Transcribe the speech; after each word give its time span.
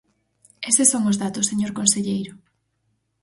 Eses 0.69 0.87
son 0.93 1.03
os 1.11 1.19
datos, 1.23 1.49
señor 1.51 1.71
conselleiro. 1.79 2.33